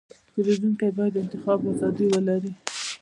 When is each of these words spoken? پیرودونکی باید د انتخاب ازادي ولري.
پیرودونکی 0.33 0.89
باید 0.97 1.13
د 1.15 1.17
انتخاب 1.23 1.59
ازادي 1.71 2.05
ولري. 2.13 2.51